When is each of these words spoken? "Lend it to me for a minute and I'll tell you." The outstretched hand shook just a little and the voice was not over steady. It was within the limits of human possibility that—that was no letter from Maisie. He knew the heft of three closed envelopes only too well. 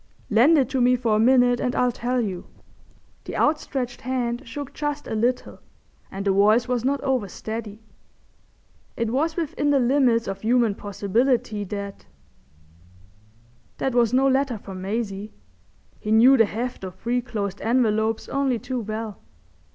"Lend 0.31 0.57
it 0.57 0.67
to 0.69 0.81
me 0.81 0.95
for 0.95 1.15
a 1.15 1.19
minute 1.19 1.59
and 1.59 1.75
I'll 1.75 1.91
tell 1.91 2.19
you." 2.19 2.47
The 3.25 3.37
outstretched 3.37 4.01
hand 4.01 4.41
shook 4.47 4.73
just 4.73 5.05
a 5.05 5.13
little 5.13 5.59
and 6.11 6.25
the 6.25 6.31
voice 6.31 6.67
was 6.67 6.83
not 6.83 6.99
over 7.01 7.27
steady. 7.27 7.83
It 8.97 9.11
was 9.11 9.37
within 9.37 9.69
the 9.69 9.77
limits 9.79 10.27
of 10.27 10.41
human 10.41 10.73
possibility 10.73 11.63
that—that 11.65 12.03
was 13.93 14.11
no 14.11 14.27
letter 14.27 14.57
from 14.57 14.81
Maisie. 14.81 15.33
He 15.99 16.11
knew 16.11 16.35
the 16.35 16.45
heft 16.45 16.83
of 16.83 16.95
three 16.95 17.21
closed 17.21 17.61
envelopes 17.61 18.27
only 18.27 18.57
too 18.57 18.79
well. 18.79 19.21